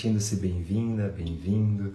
[0.00, 1.92] sentindo-se bem-vinda, bem-vindo.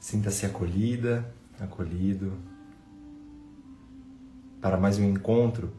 [0.00, 2.32] Sinta-se acolhida, acolhido
[4.60, 5.72] para mais um encontro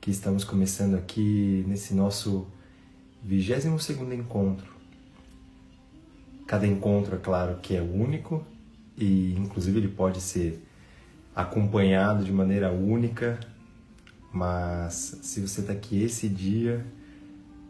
[0.00, 2.46] que estamos começando aqui nesse nosso
[3.22, 4.72] 22 segundo encontro.
[6.46, 8.42] Cada encontro, é claro, que é único
[8.96, 10.66] e inclusive ele pode ser
[11.34, 13.38] acompanhado de maneira única,
[14.32, 16.86] mas se você está aqui esse dia,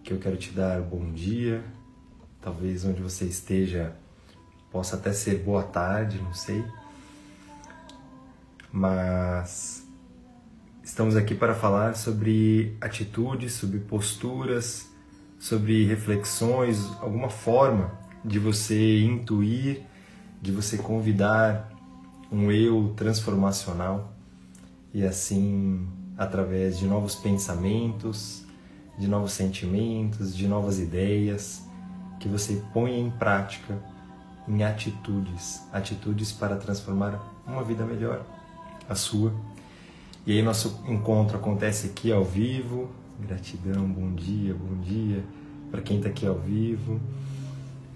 [0.06, 1.64] que eu quero te dar bom dia,
[2.40, 3.92] talvez onde você esteja
[4.70, 6.64] possa até ser boa tarde, não sei.
[8.70, 9.84] Mas
[10.80, 14.88] estamos aqui para falar sobre atitudes, sobre posturas,
[15.40, 19.82] sobre reflexões, alguma forma de você intuir,
[20.40, 21.72] de você convidar
[22.30, 24.14] um eu transformacional
[24.94, 28.45] e assim, através de novos pensamentos,
[28.98, 31.62] de novos sentimentos, de novas ideias,
[32.18, 33.78] que você ponha em prática
[34.48, 38.24] em atitudes, atitudes para transformar uma vida melhor,
[38.88, 39.32] a sua.
[40.24, 42.88] E aí nosso encontro acontece aqui ao vivo.
[43.20, 45.24] Gratidão, bom dia, bom dia
[45.70, 47.00] para quem está aqui ao vivo.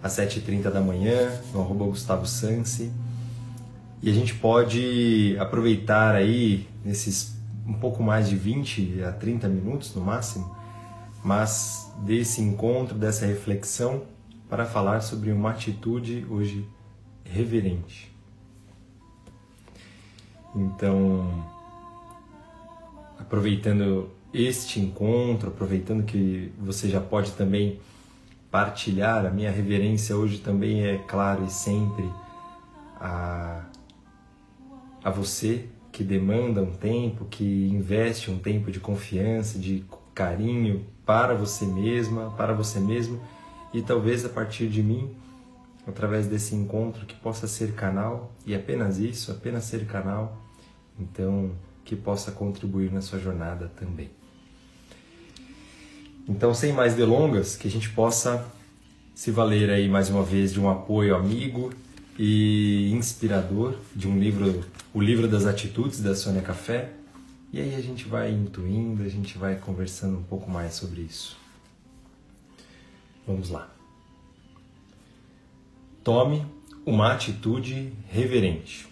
[0.03, 2.91] Às 7h30 da manhã, no arroba Gustavo Sansi.
[4.03, 9.95] E a gente pode aproveitar aí nesses um pouco mais de 20 a 30 minutos
[9.95, 10.57] no máximo,
[11.23, 14.05] mas desse encontro, dessa reflexão,
[14.49, 16.67] para falar sobre uma atitude hoje
[17.25, 18.11] reverente.
[20.55, 21.45] Então,
[23.19, 27.80] aproveitando este encontro, aproveitando que você já pode também
[28.51, 32.11] partilhar, a minha reverência hoje também é, claro e sempre,
[33.01, 33.64] a
[35.03, 41.35] a você que demanda um tempo, que investe um tempo de confiança, de carinho para
[41.35, 43.21] você mesma, para você mesmo
[43.75, 45.11] e talvez a partir de mim,
[45.85, 50.41] através desse encontro que possa ser canal e apenas isso, apenas ser canal,
[50.97, 51.51] então
[51.85, 54.09] que possa contribuir na sua jornada também.
[56.29, 58.47] Então, sem mais delongas, que a gente possa
[59.13, 61.73] se valer aí mais uma vez de um apoio amigo
[62.17, 66.92] e inspirador de um livro, o livro das atitudes da Sônia Café.
[67.52, 71.36] E aí a gente vai intuindo, a gente vai conversando um pouco mais sobre isso.
[73.27, 73.68] Vamos lá.
[76.05, 76.46] Tome
[76.86, 78.88] uma atitude reverente.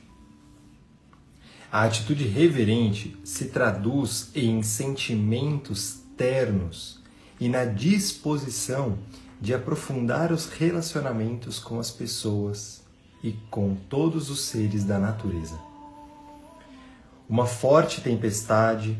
[1.70, 7.00] A atitude reverente se traduz em sentimentos ternos
[7.38, 8.98] e na disposição
[9.40, 12.82] de aprofundar os relacionamentos com as pessoas
[13.22, 15.67] e com todos os seres da natureza.
[17.28, 18.96] Uma forte tempestade,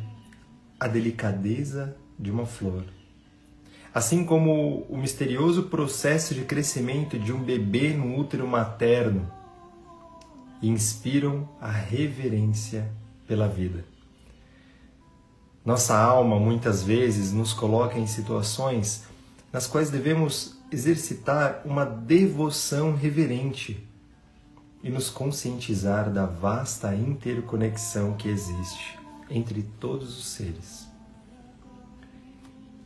[0.79, 2.85] a delicadeza de uma flor.
[3.95, 9.33] Assim como o misterioso processo de crescimento de um bebê no útero materno,
[10.63, 12.93] inspiram a reverência
[13.27, 13.85] pela vida.
[15.65, 19.05] Nossa alma muitas vezes nos coloca em situações
[19.51, 23.88] nas quais devemos exercitar uma devoção reverente
[24.83, 28.99] e nos conscientizar da vasta interconexão que existe
[29.31, 30.87] entre todos os seres.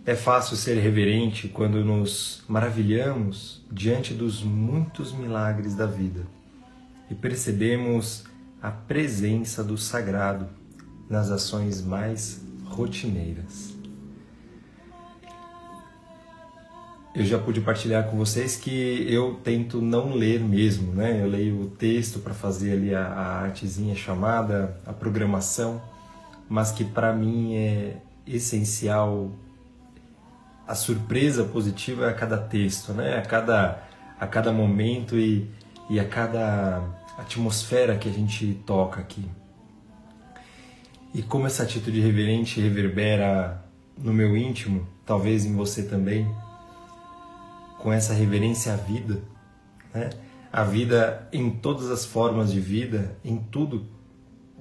[0.05, 6.27] É fácil ser reverente quando nos maravilhamos diante dos muitos milagres da vida
[7.09, 8.25] e percebemos
[8.61, 10.49] a presença do sagrado
[11.09, 13.72] nas ações mais rotineiras.
[17.15, 21.21] Eu já pude partilhar com vocês que eu tento não ler mesmo, né?
[21.23, 25.81] Eu leio o texto para fazer ali a, a, artezinha chamada, a programação,
[26.49, 27.97] mas que para mim é
[28.27, 29.31] essencial
[30.67, 33.19] a surpresa positiva a cada texto, né?
[33.19, 33.83] A cada
[34.19, 35.51] a cada momento e,
[35.91, 36.81] e a cada
[37.19, 39.29] atmosfera que a gente toca aqui.
[41.13, 43.63] E como essa atitude reverente reverbera
[43.99, 46.27] no meu íntimo, talvez em você também,
[47.83, 49.21] com essa reverência à vida,
[49.93, 50.11] né?
[50.53, 53.87] A vida em todas as formas de vida, em tudo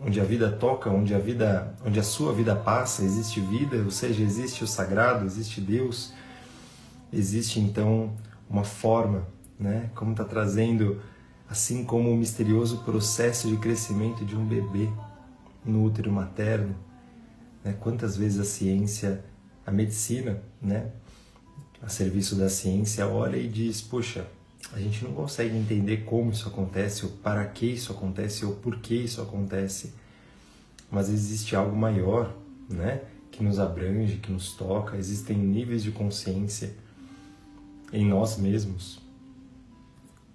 [0.03, 3.91] onde a vida toca, onde a vida, onde a sua vida passa, existe vida, ou
[3.91, 6.13] seja, existe o sagrado, existe Deus,
[7.13, 8.15] existe então
[8.49, 9.27] uma forma,
[9.59, 9.91] né?
[9.93, 10.99] Como está trazendo,
[11.47, 14.89] assim como o misterioso processo de crescimento de um bebê
[15.63, 16.75] no útero materno,
[17.63, 17.75] né?
[17.79, 19.23] Quantas vezes a ciência,
[19.63, 20.89] a medicina, né?
[21.81, 24.27] A serviço da ciência olha e diz: puxa,
[24.73, 28.77] a gente não consegue entender como isso acontece, ou para que isso acontece, ou por
[28.77, 29.93] que isso acontece.
[30.89, 32.35] mas existe algo maior,
[32.69, 33.01] né?
[33.31, 34.97] Que nos abrange, que nos toca.
[34.97, 36.73] Existem níveis de consciência
[37.93, 38.99] em nós mesmos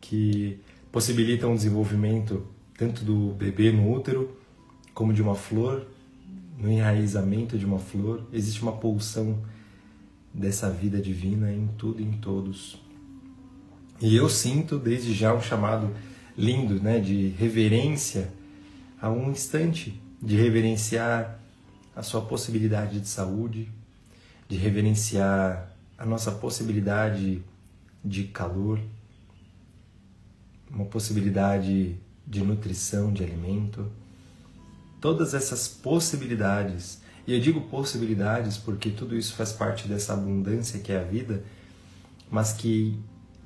[0.01, 0.61] que
[0.93, 2.47] possibilitam o desenvolvimento
[2.79, 4.37] tanto do bebê no útero
[4.95, 5.87] como de uma flor,
[6.59, 8.23] no enraizamento de uma flor.
[8.33, 9.39] Existe uma pulsão
[10.37, 12.79] dessa vida divina em tudo e em todos.
[14.01, 15.91] E eu sinto desde já um chamado
[16.37, 18.31] lindo, né, de reverência
[19.01, 21.41] a um instante, de reverenciar
[21.95, 23.69] a sua possibilidade de saúde,
[24.47, 27.43] de reverenciar a nossa possibilidade
[28.05, 28.79] de calor,
[30.71, 31.97] uma possibilidade
[32.27, 33.91] de nutrição, de alimento.
[35.01, 40.93] Todas essas possibilidades, e eu digo possibilidades porque tudo isso faz parte dessa abundância que
[40.93, 41.43] é a vida,
[42.31, 42.99] mas que,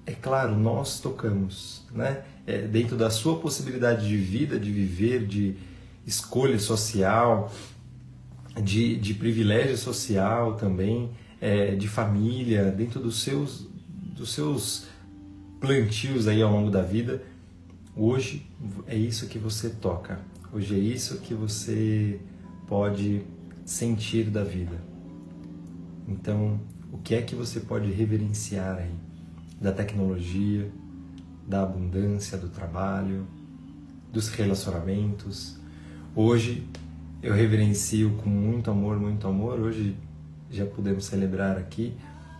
[0.06, 2.22] é claro, nós tocamos, né?
[2.46, 5.56] É, dentro da sua possibilidade de vida, de viver, de
[6.06, 7.52] escolha social,
[8.62, 11.10] de, de privilégio social também,
[11.40, 13.66] é, de família, dentro dos seus,
[14.16, 14.86] dos seus
[15.60, 17.22] plantios aí ao longo da vida.
[17.96, 18.46] Hoje
[18.86, 20.18] é isso que você toca.
[20.52, 22.18] Hoje é isso que você
[22.66, 23.22] pode
[23.70, 24.76] sentir da vida.
[26.08, 26.60] Então,
[26.92, 28.92] o que é que você pode reverenciar aí
[29.60, 30.68] da tecnologia,
[31.46, 33.28] da abundância do trabalho,
[34.12, 35.56] dos relacionamentos?
[36.16, 36.66] Hoje
[37.22, 39.60] eu reverencio com muito amor, muito amor.
[39.60, 39.96] Hoje
[40.50, 41.94] já podemos celebrar aqui,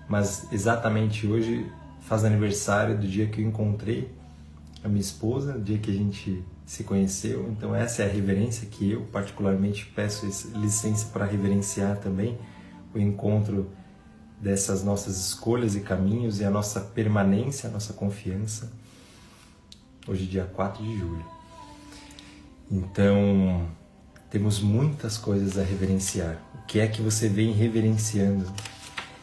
[0.08, 1.64] mas exatamente hoje
[2.00, 4.10] faz aniversário do dia que eu encontrei
[4.82, 7.48] a minha esposa, o dia que a gente se conheceu.
[7.50, 12.38] Então essa é a reverência que eu particularmente peço licença para reverenciar também
[12.94, 13.70] o encontro
[14.40, 18.72] dessas nossas escolhas e caminhos e a nossa permanência, a nossa confiança.
[20.08, 21.24] Hoje dia 4 de julho.
[22.70, 23.68] Então,
[24.30, 26.38] temos muitas coisas a reverenciar.
[26.54, 28.46] O que é que você vem reverenciando?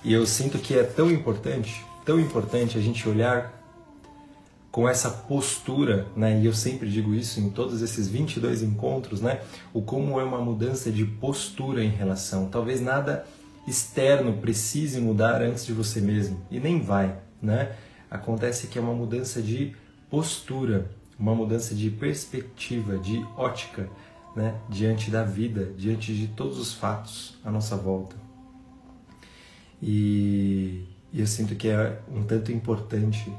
[0.03, 3.56] E eu sinto que é tão importante, tão importante a gente olhar
[4.77, 6.39] com essa postura, né?
[6.39, 9.41] E eu sempre digo isso em todos esses 22 encontros, né?
[9.73, 12.47] O como é uma mudança de postura em relação.
[12.47, 13.25] Talvez nada
[13.67, 17.75] externo precise mudar antes de você mesmo e nem vai, né?
[18.07, 19.75] Acontece que é uma mudança de
[20.11, 23.89] postura, uma mudança de perspectiva, de ótica,
[24.35, 28.15] né, diante da vida, diante de todos os fatos à nossa volta.
[29.81, 33.33] E, eu sinto que é um tanto importante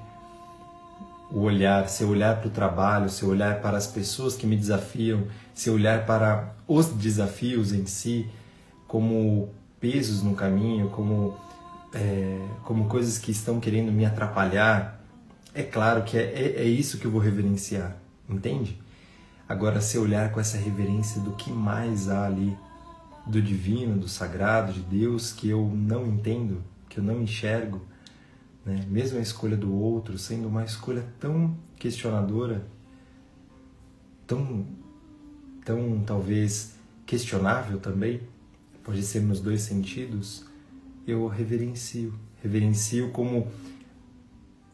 [1.30, 5.24] o olhar, se olhar para o trabalho, se olhar para as pessoas que me desafiam,
[5.54, 8.28] se olhar para os desafios em si
[8.86, 11.36] como pesos no caminho, como,
[11.92, 15.00] é, como coisas que estão querendo me atrapalhar,
[15.54, 17.96] é claro que é, é, é isso que eu vou reverenciar,
[18.28, 18.78] entende?
[19.48, 22.56] Agora, se olhar com essa reverência do que mais há ali,
[23.26, 27.82] do divino, do sagrado, de Deus, que eu não entendo, que eu não enxergo,
[28.68, 28.84] né?
[28.86, 32.66] mesmo a escolha do outro sendo uma escolha tão questionadora,
[34.26, 34.66] tão,
[35.64, 36.74] tão talvez
[37.06, 38.20] questionável também,
[38.84, 40.44] pode ser nos dois sentidos,
[41.06, 42.12] eu reverencio.
[42.42, 43.48] Reverencio como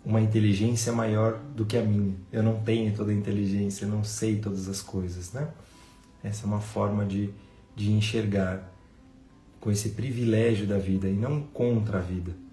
[0.05, 2.17] uma inteligência maior do que a minha.
[2.33, 5.49] Eu não tenho toda a inteligência, eu não sei todas as coisas, né?
[6.23, 7.31] Essa é uma forma de,
[7.77, 8.73] de enxergar
[9.61, 12.44] com esse privilégio da vida e não contra a vida.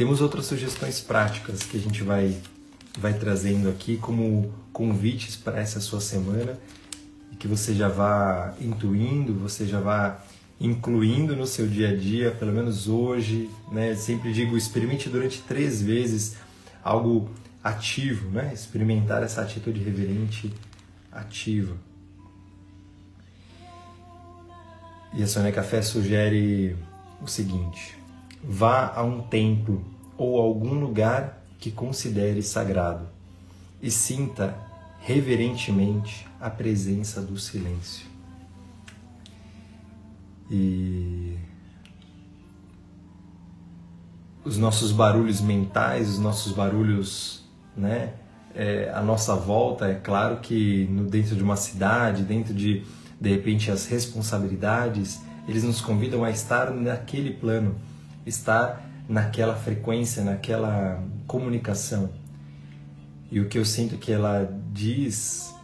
[0.00, 2.34] Temos outras sugestões práticas que a gente vai,
[2.98, 6.58] vai trazendo aqui como convites para essa sua semana
[7.30, 10.24] e que você já vá intuindo, você já vá
[10.58, 13.94] incluindo no seu dia a dia, pelo menos hoje, né?
[13.94, 16.38] Sempre digo, experimente durante três vezes
[16.82, 17.28] algo
[17.62, 18.54] ativo, né?
[18.54, 20.50] Experimentar essa atitude reverente
[21.12, 21.76] ativa.
[25.12, 26.74] E a Sônia Café sugere
[27.20, 27.99] o seguinte:
[28.42, 29.84] vá a um templo
[30.16, 33.06] ou algum lugar que considere sagrado
[33.82, 34.56] e sinta
[35.00, 38.06] reverentemente a presença do silêncio.
[40.50, 41.36] E
[44.44, 47.44] os nossos barulhos mentais, os nossos barulhos,
[47.76, 48.14] né,
[48.54, 52.82] é, a nossa volta, é claro que no, dentro de uma cidade, dentro de,
[53.20, 57.76] de repente, as responsabilidades, eles nos convidam a estar naquele plano,
[58.26, 62.10] estar naquela frequência, naquela comunicação.
[63.30, 65.54] E o que eu sinto que ela diz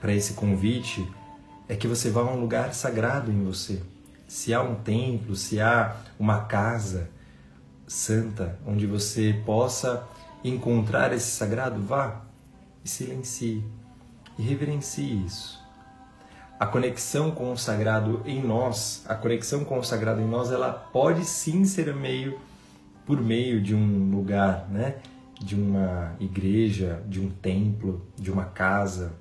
[0.00, 1.06] para esse convite
[1.68, 3.80] é que você vá a um lugar sagrado em você
[4.32, 7.10] se há um templo, se há uma casa
[7.86, 10.08] santa onde você possa
[10.42, 12.22] encontrar esse sagrado, vá
[12.82, 13.62] e silencie
[14.38, 15.61] e reverencie isso.
[16.62, 20.70] A conexão com o sagrado em nós, a conexão com o sagrado em nós, ela
[20.70, 22.38] pode sim ser meio
[23.04, 24.94] por meio de um lugar, né?
[25.40, 29.12] De uma igreja, de um templo, de uma casa,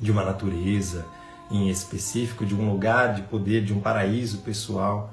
[0.00, 1.04] de uma natureza
[1.50, 5.12] em específico, de um lugar de poder, de um paraíso pessoal,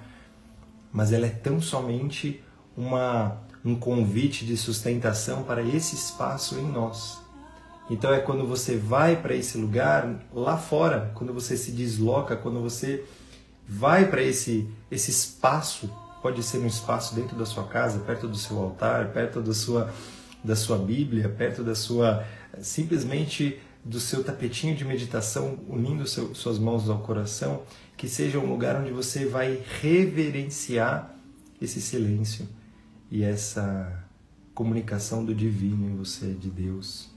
[0.93, 2.41] mas ela é tão somente
[2.77, 7.22] uma um convite de sustentação para esse espaço em nós.
[7.89, 12.61] Então é quando você vai para esse lugar lá fora, quando você se desloca, quando
[12.61, 13.03] você
[13.67, 15.89] vai para esse esse espaço,
[16.21, 19.93] pode ser um espaço dentro da sua casa, perto do seu altar, perto da sua
[20.43, 22.25] da sua Bíblia, perto da sua
[22.61, 27.63] simplesmente do seu tapetinho de meditação, unindo seu, suas mãos ao coração,
[27.97, 31.13] que seja um lugar onde você vai reverenciar
[31.61, 32.47] esse silêncio
[33.11, 34.03] e essa
[34.53, 37.12] comunicação do divino em você, de Deus.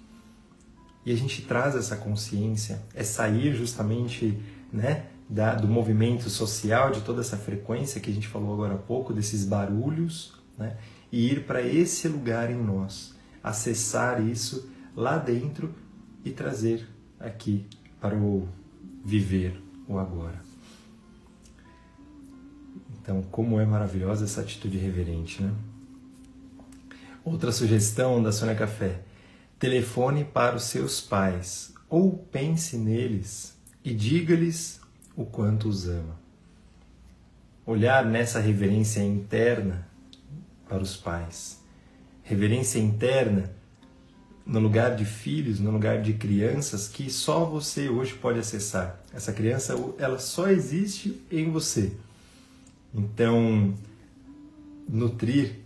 [1.06, 4.36] E a gente traz essa consciência, é sair justamente
[4.72, 8.78] né, da, do movimento social, de toda essa frequência que a gente falou agora há
[8.78, 10.76] pouco, desses barulhos, né,
[11.12, 15.72] e ir para esse lugar em nós, acessar isso lá dentro
[16.24, 16.88] e trazer
[17.20, 17.64] aqui
[18.00, 18.48] para o
[19.04, 20.44] viver o agora.
[23.00, 25.54] Então, como é maravilhosa essa atitude reverente, né?
[27.24, 29.05] Outra sugestão da Sônia Café
[29.66, 34.80] telefone para os seus pais ou pense neles e diga-lhes
[35.16, 36.16] o quanto os ama.
[37.66, 39.84] Olhar nessa reverência interna
[40.68, 41.60] para os pais.
[42.22, 43.50] Reverência interna
[44.46, 49.02] no lugar de filhos, no lugar de crianças que só você hoje pode acessar.
[49.12, 51.92] Essa criança, ela só existe em você.
[52.94, 53.74] Então,
[54.88, 55.56] nutrir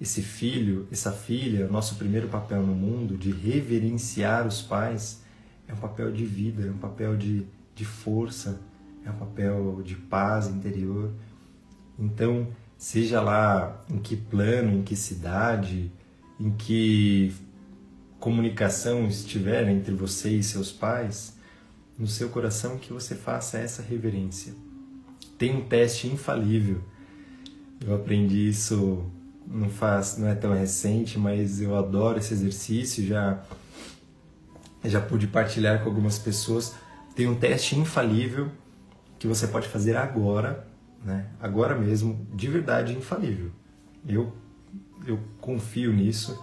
[0.00, 5.22] esse filho, essa filha, nosso primeiro papel no mundo, de reverenciar os pais,
[5.68, 8.60] é um papel de vida, é um papel de, de força,
[9.04, 11.10] é um papel de paz interior.
[11.98, 15.90] Então, seja lá em que plano, em que cidade,
[16.38, 17.32] em que
[18.18, 21.36] comunicação estiver entre você e seus pais,
[21.98, 24.52] no seu coração que você faça essa reverência.
[25.38, 26.80] Tem um teste infalível.
[27.86, 29.04] Eu aprendi isso
[29.46, 33.42] não faz, não é tão recente, mas eu adoro esse exercício, já
[34.84, 36.74] já pude partilhar com algumas pessoas.
[37.16, 38.50] Tem um teste infalível
[39.18, 40.68] que você pode fazer agora,
[41.02, 41.30] né?
[41.40, 43.50] Agora mesmo, de verdade infalível.
[44.06, 44.32] Eu
[45.06, 46.42] eu confio nisso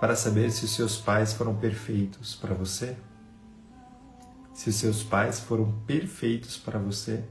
[0.00, 2.96] para saber se os seus pais foram perfeitos para você.
[4.54, 7.24] Se os seus pais foram perfeitos para você,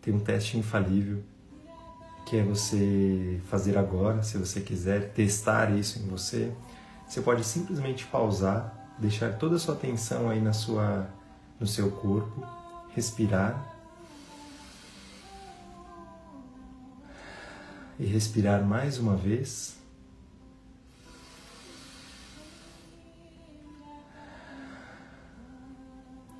[0.00, 1.22] tem um teste infalível
[2.26, 6.52] que é você fazer agora, se você quiser testar isso em você.
[7.06, 11.08] Você pode simplesmente pausar, deixar toda a sua atenção aí na sua
[11.58, 12.44] no seu corpo,
[12.94, 13.74] respirar
[17.98, 19.76] e respirar mais uma vez.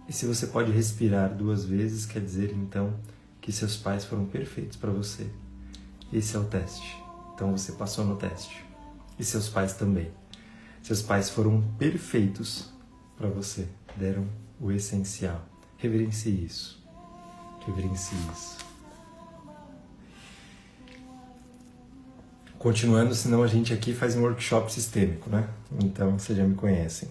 [0.09, 2.93] E se você pode respirar duas vezes, quer dizer então
[3.41, 5.31] que seus pais foram perfeitos para você.
[6.13, 7.03] Esse é o teste.
[7.35, 8.65] Então você passou no teste.
[9.19, 10.11] E seus pais também.
[10.83, 12.71] Seus pais foram perfeitos
[13.17, 14.27] para você, deram
[14.61, 15.45] o essencial.
[15.79, 16.83] Reverencie isso.
[17.67, 18.59] Reverencie isso.
[22.59, 25.49] Continuando, senão a gente aqui faz um workshop sistêmico, né?
[25.83, 27.09] Então vocês já me conhecem.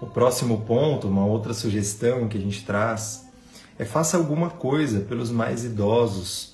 [0.00, 3.26] O próximo ponto, uma outra sugestão que a gente traz,
[3.78, 6.51] é faça alguma coisa pelos mais idosos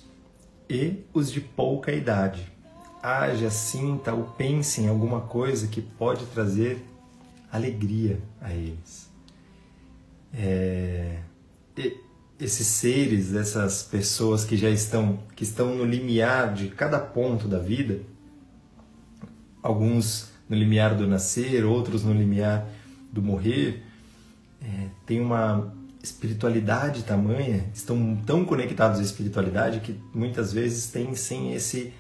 [0.69, 2.51] e os de pouca idade.
[3.03, 6.85] Haja, sinta ou pense em alguma coisa que pode trazer
[7.51, 9.09] alegria a eles.
[10.35, 11.21] É,
[12.39, 17.59] esses seres, essas pessoas que já estão, que estão no limiar de cada ponto da
[17.59, 18.01] vida,
[19.63, 22.69] alguns no limiar do nascer, outros no limiar
[23.13, 23.83] do morrer,
[24.63, 25.73] é, tem uma
[26.09, 31.93] espiritualidade tamanha, estão tão conectados à espiritualidade que muitas vezes têm sem esse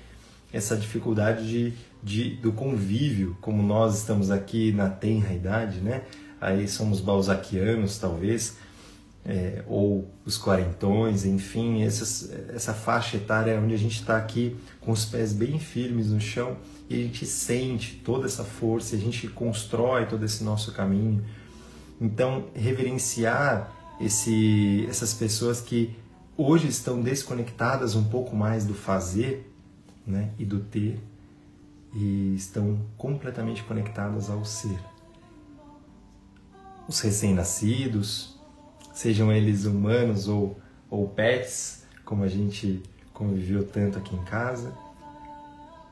[0.50, 6.04] essa dificuldade de, de, do convívio, como nós estamos aqui na tenra idade, né?
[6.40, 8.56] Aí somos balzaquianos, talvez,
[9.26, 14.90] é, ou os quarentões, enfim, essas, essa faixa etária onde a gente está aqui com
[14.90, 16.56] os pés bem firmes no chão
[16.88, 21.22] e a gente sente toda essa força, a gente constrói todo esse nosso caminho.
[22.00, 23.70] Então, reverenciar
[24.00, 25.96] esse, essas pessoas que
[26.36, 29.52] hoje estão desconectadas um pouco mais do fazer
[30.06, 31.00] né, e do ter
[31.94, 34.78] e estão completamente conectadas ao ser.
[36.86, 38.38] Os recém-nascidos,
[38.92, 44.72] sejam eles humanos ou, ou pets, como a gente conviveu tanto aqui em casa,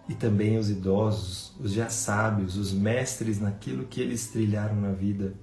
[0.09, 5.35] e também os idosos, os já sábios, os mestres naquilo que eles trilharam na vida,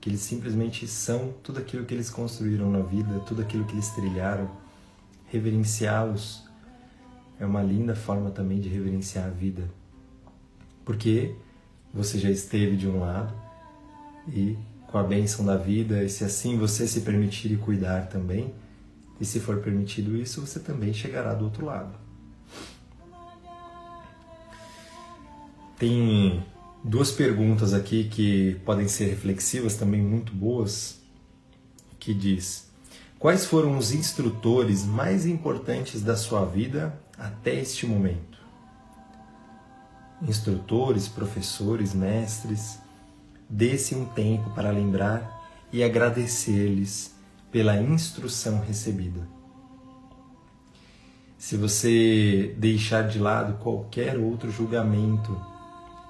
[0.00, 3.88] que eles simplesmente são tudo aquilo que eles construíram na vida, tudo aquilo que eles
[3.90, 4.50] trilharam.
[5.26, 6.44] Reverenciá-los
[7.38, 9.68] é uma linda forma também de reverenciar a vida,
[10.84, 11.34] porque
[11.92, 13.34] você já esteve de um lado
[14.28, 18.54] e com a bênção da vida, e se assim você se permitir e cuidar também,
[19.20, 21.92] e se for permitido isso, você também chegará do outro lado.
[25.76, 26.42] Tem
[26.82, 31.00] duas perguntas aqui que podem ser reflexivas, também muito boas,
[31.98, 32.68] que diz:
[33.18, 38.38] Quais foram os instrutores mais importantes da sua vida até este momento?
[40.22, 42.78] Instrutores, professores, mestres,
[43.48, 45.36] dê-se um tempo para lembrar
[45.72, 47.14] e agradecer-lhes
[47.50, 49.28] pela instrução recebida.
[51.36, 55.40] Se você deixar de lado qualquer outro julgamento,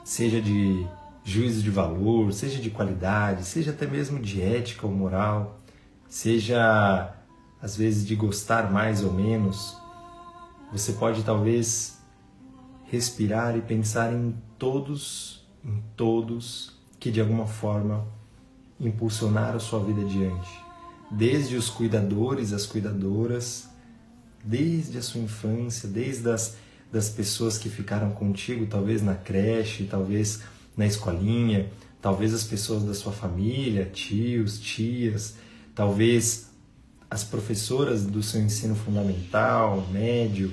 [0.08, 0.86] seja de
[1.22, 5.60] juízo de valor, seja de qualidade, seja até mesmo de ética ou moral,
[6.08, 7.14] seja
[7.60, 9.76] às vezes de gostar mais ou menos,
[10.72, 11.98] você pode talvez
[12.86, 18.06] respirar e pensar em todos, em todos que de alguma forma
[18.80, 20.58] impulsionaram sua vida adiante.
[21.10, 23.68] Desde os cuidadores, as cuidadoras,
[24.42, 26.56] desde a sua infância, desde as
[26.92, 30.40] das pessoas que ficaram contigo, talvez na creche, talvez
[30.76, 35.36] na escolinha, talvez as pessoas da sua família, tios, tias,
[35.74, 36.48] talvez
[37.10, 40.52] as professoras do seu ensino fundamental, médio,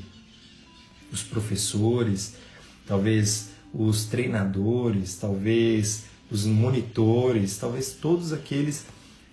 [1.11, 2.35] os professores,
[2.87, 8.85] talvez os treinadores, talvez os monitores, talvez todos aqueles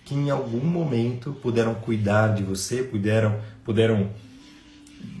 [0.05, 4.09] que em algum momento puderam cuidar de você, puderam, puderam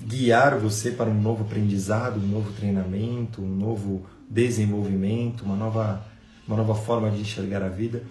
[0.05, 6.05] guiar você para um novo aprendizado, um novo treinamento, um novo desenvolvimento, uma nova,
[6.47, 8.03] uma nova forma de enxergar a vida.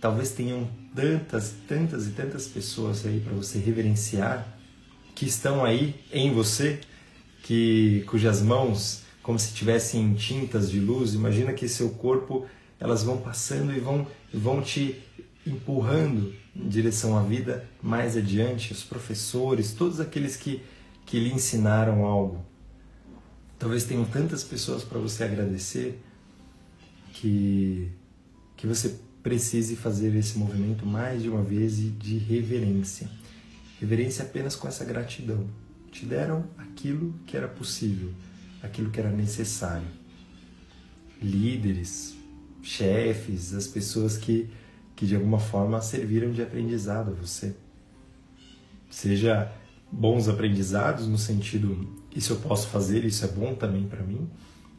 [0.00, 4.46] Talvez tenham tantas, tantas e tantas pessoas aí para você reverenciar
[5.14, 6.80] que estão aí em você,
[7.42, 12.46] que cujas mãos, como se tivessem tintas de luz, imagina que seu corpo
[12.80, 15.00] elas vão passando e vão, vão te
[15.46, 20.62] empurrando em direção à vida mais adiante, os professores, todos aqueles que,
[21.12, 22.42] que lhe ensinaram algo.
[23.58, 26.02] Talvez tenham tantas pessoas para você agradecer
[27.12, 27.92] que,
[28.56, 33.10] que você precise fazer esse movimento mais de uma vez de reverência.
[33.78, 35.46] Reverência apenas com essa gratidão.
[35.90, 38.10] Te deram aquilo que era possível,
[38.62, 39.88] aquilo que era necessário.
[41.20, 42.16] Líderes,
[42.62, 44.48] chefes, as pessoas que,
[44.96, 47.54] que de alguma forma serviram de aprendizado a você.
[48.88, 49.52] Seja
[49.92, 54.28] bons aprendizados no sentido isso eu posso fazer, isso é bom também para mim,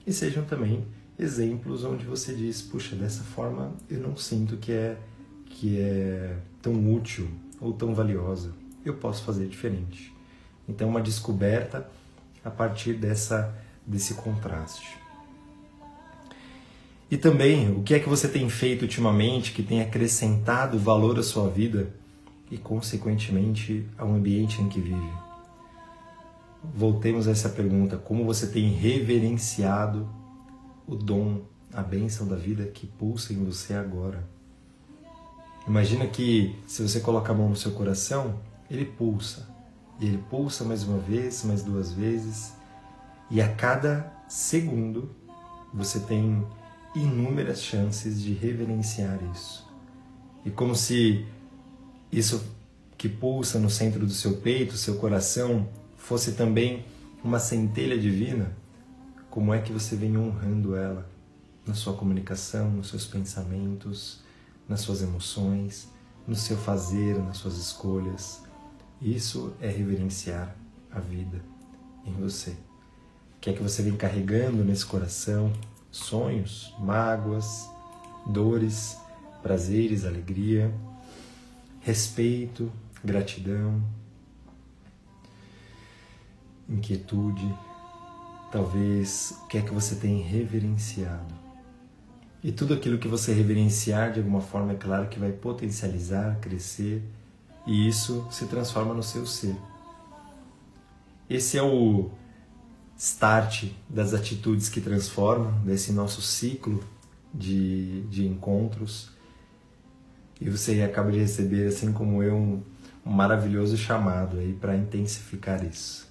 [0.06, 0.86] e sejam também
[1.18, 4.98] exemplos onde você diz, puxa, dessa forma eu não sinto que é
[5.46, 7.30] que é tão útil
[7.62, 8.52] ou tão valiosa.
[8.84, 10.12] Eu posso fazer diferente.
[10.68, 11.88] Então uma descoberta
[12.44, 13.54] a partir dessa
[13.86, 14.98] desse contraste.
[17.12, 21.24] E também, o que é que você tem feito ultimamente que tem acrescentado valor à
[21.24, 21.94] sua vida
[22.54, 25.12] e, consequentemente, ao ambiente em que vive?
[26.64, 30.08] Voltemos a essa pergunta: como você tem reverenciado
[30.86, 31.42] o dom,
[31.74, 34.30] a bênção da vida que pulsa em você agora?
[35.68, 38.40] Imagina que se você coloca a mão no seu coração,
[38.70, 39.50] ele pulsa.
[40.00, 42.54] E ele pulsa mais uma vez, mais duas vezes.
[43.32, 45.10] E a cada segundo
[45.74, 46.46] você tem
[46.94, 49.68] inúmeras chances de reverenciar isso.
[50.46, 51.26] E como se
[52.18, 52.44] isso
[52.98, 56.86] que pulsa no centro do seu peito, seu coração, fosse também
[57.24, 58.56] uma centelha divina,
[59.30, 61.10] como é que você vem honrando ela
[61.66, 64.20] na sua comunicação, nos seus pensamentos,
[64.68, 65.90] nas suas emoções,
[66.28, 68.44] no seu fazer, nas suas escolhas.
[69.02, 70.56] Isso é reverenciar
[70.92, 71.44] a vida
[72.06, 72.52] em você.
[72.52, 75.52] O que é que você vem carregando nesse coração,
[75.92, 77.70] sonhos, mágoas,
[78.26, 78.98] dores,
[79.42, 80.74] prazeres, alegria,
[81.84, 82.72] respeito,
[83.04, 83.84] gratidão,
[86.68, 87.54] inquietude,
[88.52, 91.34] talvez o que é que você tem reverenciado.
[92.44, 97.02] E tudo aquilo que você reverenciar de alguma forma é claro que vai potencializar, crescer
[97.66, 99.56] e isso se transforma no seu ser.
[101.30, 102.12] Esse é o
[102.98, 106.84] start das atitudes que transformam, desse nosso ciclo
[107.34, 109.13] de, de encontros.
[110.44, 112.62] E você acaba de receber, assim como eu, um,
[113.06, 116.06] um maravilhoso chamado aí para intensificar isso.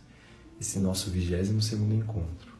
[0.58, 2.50] Esse nosso 22 segundo encontro.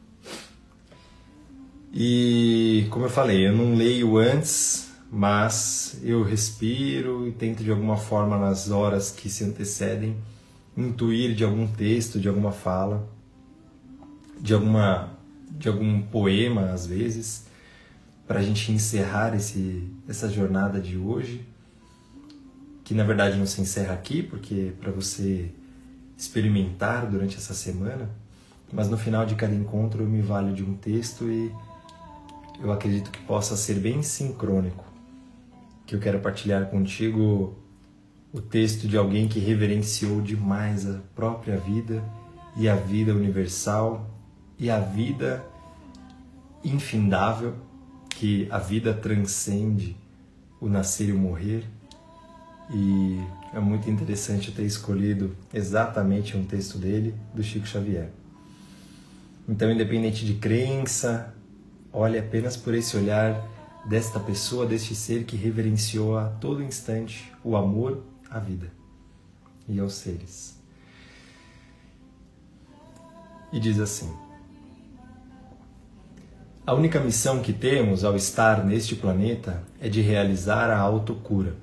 [1.91, 7.97] E como eu falei, eu não leio antes, mas eu respiro e tento de alguma
[7.97, 10.15] forma nas horas que se antecedem
[10.77, 13.09] intuir de algum texto, de alguma fala,
[14.39, 15.11] de alguma
[15.49, 17.45] de algum poema às vezes,
[18.27, 21.52] para a gente encerrar esse essa jornada de hoje
[22.83, 25.49] que na verdade não se encerra aqui, porque para você
[26.17, 28.09] experimentar durante essa semana,
[28.71, 31.51] mas no final de cada encontro eu me valho de um texto e
[32.61, 34.83] eu acredito que possa ser bem sincrônico,
[35.85, 37.57] que eu quero partilhar contigo
[38.33, 42.03] o texto de alguém que reverenciou demais a própria vida
[42.55, 44.09] e a vida universal
[44.57, 45.45] e a vida
[46.63, 47.55] infindável,
[48.09, 49.95] que a vida transcende
[50.59, 51.63] o nascer e o morrer
[52.73, 53.21] e
[53.53, 58.09] é muito interessante ter escolhido exatamente um texto dele, do Chico Xavier.
[59.47, 61.33] Então, independente de crença,
[61.91, 63.47] olhe apenas por esse olhar
[63.85, 68.71] desta pessoa, deste ser que reverenciou a todo instante o amor à vida
[69.69, 70.57] e aos seres.
[73.51, 74.11] E diz assim:
[76.65, 81.62] A única missão que temos ao estar neste planeta é de realizar a autocura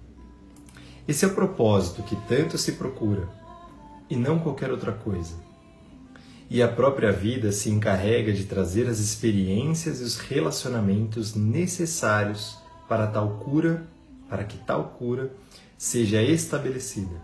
[1.11, 3.29] esse é o propósito que tanto se procura,
[4.09, 5.35] e não qualquer outra coisa.
[6.49, 12.57] E a própria vida se encarrega de trazer as experiências e os relacionamentos necessários
[12.88, 13.88] para tal cura,
[14.29, 15.33] para que tal cura
[15.77, 17.20] seja estabelecida.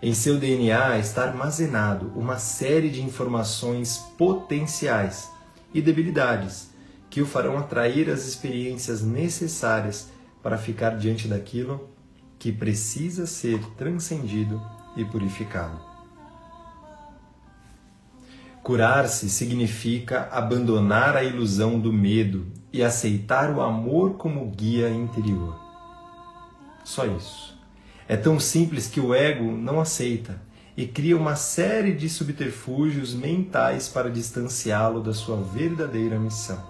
[0.00, 5.30] Em seu DNA está armazenado uma série de informações potenciais
[5.74, 6.70] e debilidades
[7.10, 10.08] que o farão atrair as experiências necessárias
[10.42, 11.97] para ficar diante daquilo
[12.38, 14.62] que precisa ser transcendido
[14.96, 15.78] e purificado.
[18.62, 25.58] Curar-se significa abandonar a ilusão do medo e aceitar o amor como guia interior.
[26.84, 27.58] Só isso.
[28.06, 30.40] É tão simples que o ego não aceita
[30.76, 36.62] e cria uma série de subterfúgios mentais para distanciá-lo da sua verdadeira missão.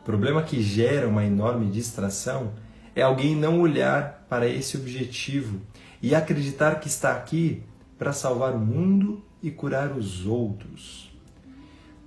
[0.00, 2.52] O problema que gera uma enorme distração
[2.94, 5.60] é alguém não olhar para esse objetivo
[6.02, 7.62] e acreditar que está aqui
[7.98, 11.10] para salvar o mundo e curar os outros.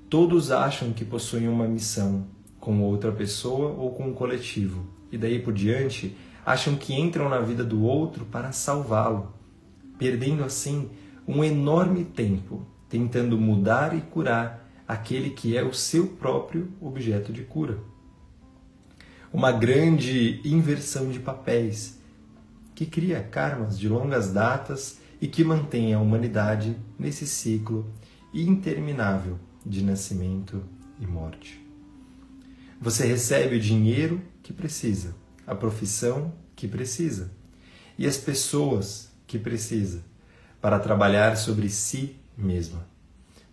[0.10, 2.28] Todos acham que possuem uma missão
[2.60, 7.40] com outra pessoa ou com um coletivo, e daí por diante acham que entram na
[7.40, 9.34] vida do outro para salvá-lo,
[9.98, 10.90] perdendo assim
[11.28, 17.42] um enorme tempo tentando mudar e curar aquele que é o seu próprio objeto de
[17.44, 17.92] cura
[19.34, 22.00] uma grande inversão de papéis
[22.82, 27.86] que cria karmas de longas datas e que mantém a humanidade nesse ciclo
[28.34, 30.64] interminável de nascimento
[31.00, 31.64] e morte.
[32.82, 35.14] Você recebe o dinheiro que precisa,
[35.46, 37.30] a profissão que precisa
[38.00, 40.04] e as pessoas que precisa
[40.60, 42.84] para trabalhar sobre si mesma.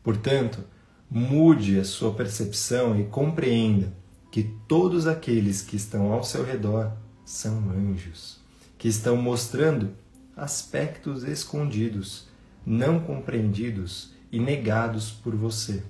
[0.03, 0.65] Portanto,
[1.11, 3.93] mude a sua percepção e compreenda
[4.33, 8.38] que todos aqueles que estão ao seu redor são anjos,
[8.79, 9.91] que estão mostrando
[10.37, 12.29] aspectos escondidos,
[12.65, 15.83] não compreendidos e negados por você,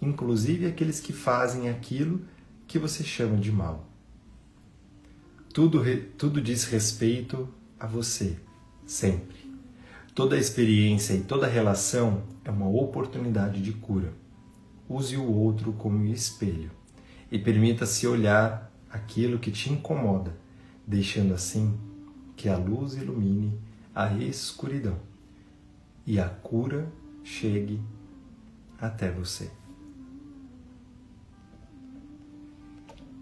[0.00, 2.20] inclusive aqueles que fazem aquilo
[2.68, 3.88] que você chama de mal.
[5.54, 5.82] Tudo,
[6.18, 7.48] tudo diz respeito
[7.80, 8.36] a você,
[8.86, 9.50] sempre.
[10.14, 14.12] Toda experiência e toda relação é uma oportunidade de cura.
[14.86, 16.70] Use o outro como espelho
[17.30, 20.36] e permita-se olhar aquilo que te incomoda,
[20.86, 21.78] deixando assim
[22.42, 23.56] que a luz ilumine
[23.94, 24.98] a escuridão
[26.04, 27.80] e a cura chegue
[28.80, 29.48] até você.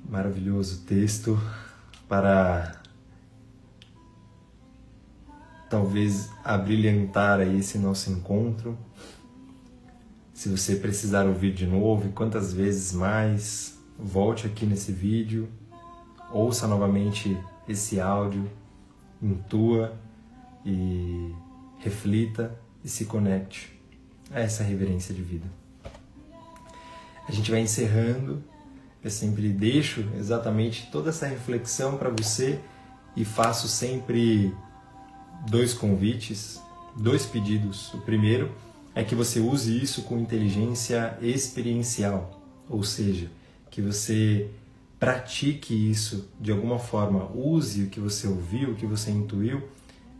[0.08, 1.38] Maravilhoso texto
[2.08, 2.80] para
[5.68, 8.78] talvez abrilhantar aí esse nosso encontro.
[10.32, 15.46] Se você precisar ouvir de novo e quantas vezes mais, volte aqui nesse vídeo,
[16.32, 18.50] ouça novamente esse áudio,
[19.22, 19.96] intua
[20.64, 21.34] e
[21.78, 23.72] reflita e se conecte
[24.30, 25.46] a essa reverência de vida.
[27.28, 28.42] A gente vai encerrando,
[29.02, 32.60] eu sempre deixo exatamente toda essa reflexão para você
[33.16, 34.54] e faço sempre
[35.48, 36.60] dois convites,
[36.96, 37.92] dois pedidos.
[37.94, 38.54] O primeiro
[38.94, 43.30] é que você use isso com inteligência experiencial, ou seja,
[43.70, 44.50] que você
[45.00, 49.62] pratique isso de alguma forma, use o que você ouviu, o que você intuiu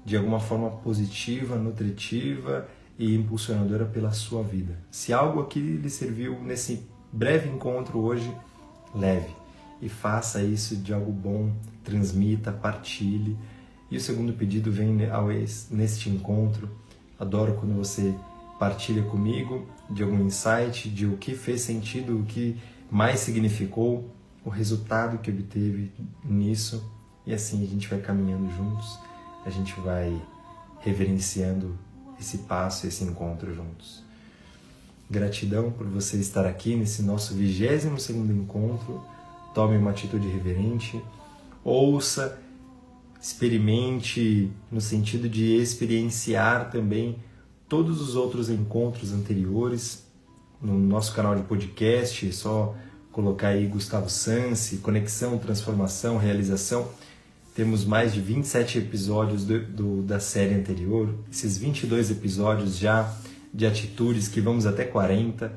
[0.07, 2.67] de alguma forma positiva, nutritiva
[2.99, 4.79] e impulsionadora pela sua vida.
[4.91, 8.35] Se algo aqui lhe serviu nesse breve encontro hoje,
[8.95, 9.29] leve
[9.83, 11.53] e faça isso de algo bom,
[11.85, 13.37] transmita, partilhe.
[13.91, 15.29] E o segundo pedido vem ao
[15.71, 16.71] neste encontro.
[17.19, 18.15] Adoro quando você
[18.59, 22.57] partilha comigo de algum insight, de o que fez sentido, o que
[22.91, 24.11] mais significou
[24.45, 25.93] o resultado que obteve
[26.25, 26.83] nisso
[27.27, 28.99] e assim a gente vai caminhando juntos,
[29.45, 30.21] a gente vai
[30.81, 31.77] reverenciando
[32.19, 34.03] esse passo, esse encontro juntos.
[35.11, 39.03] Gratidão por você estar aqui nesse nosso 22 segundo encontro.
[39.55, 41.03] Tome uma atitude reverente,
[41.65, 42.39] ouça,
[43.21, 47.19] experimente no sentido de experienciar também
[47.69, 50.05] todos os outros encontros anteriores
[50.61, 52.75] no nosso canal de podcast, só
[53.13, 56.89] colocar aí Gustavo Sansi, Conexão, Transformação, Realização.
[57.55, 63.13] Temos mais de 27 episódios do, do, da série anterior, esses 22 episódios já
[63.53, 65.53] de atitudes que vamos até 40,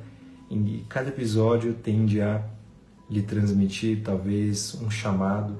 [0.49, 2.43] e cada episódio tende a
[3.09, 5.55] lhe transmitir talvez um chamado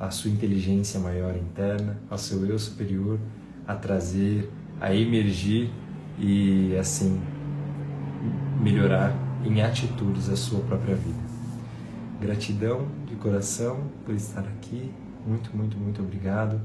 [0.00, 3.18] à sua inteligência maior interna, ao seu eu superior,
[3.66, 5.70] a trazer, a emergir
[6.18, 7.20] e assim
[8.60, 11.33] melhorar em atitudes a sua própria vida.
[12.24, 14.90] Gratidão de coração por estar aqui.
[15.26, 16.58] Muito, muito, muito obrigado.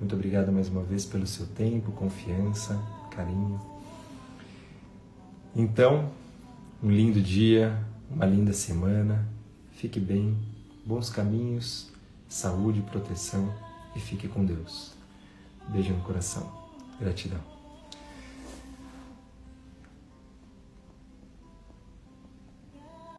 [0.00, 3.60] Muito obrigado mais uma vez pelo seu tempo, confiança, carinho.
[5.54, 6.10] Então,
[6.82, 7.78] um lindo dia,
[8.10, 9.28] uma linda semana.
[9.72, 10.38] Fique bem,
[10.86, 11.92] bons caminhos,
[12.26, 13.52] saúde, proteção
[13.94, 14.94] e fique com Deus.
[15.68, 16.50] Beijo no coração.
[16.98, 17.53] Gratidão.